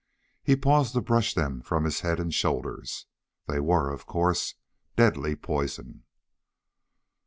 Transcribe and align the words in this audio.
He 0.41 0.55
paused 0.55 0.93
to 0.93 1.01
brush 1.01 1.35
them 1.35 1.61
from 1.61 1.83
his 1.83 1.99
head 1.99 2.19
and 2.19 2.33
shoulders. 2.33 3.05
They 3.45 3.59
were, 3.59 3.91
of 3.93 4.07
course, 4.07 4.55
deadly 4.95 5.35
poison. 5.35 6.05